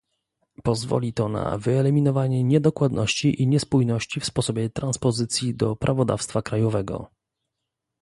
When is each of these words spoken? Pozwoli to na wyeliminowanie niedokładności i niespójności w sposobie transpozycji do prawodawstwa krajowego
Pozwoli 0.63 1.13
to 1.13 1.29
na 1.29 1.57
wyeliminowanie 1.57 2.43
niedokładności 2.43 3.41
i 3.41 3.47
niespójności 3.47 4.19
w 4.19 4.25
sposobie 4.25 4.69
transpozycji 4.69 5.55
do 5.55 5.75
prawodawstwa 5.75 6.41
krajowego 6.41 7.11